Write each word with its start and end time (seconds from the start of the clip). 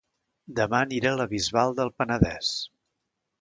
Dema 0.59 0.79
aniré 0.85 1.09
a 1.11 1.19
La 1.19 1.27
Bisbal 1.33 1.77
del 1.81 1.93
Penedès 2.01 2.51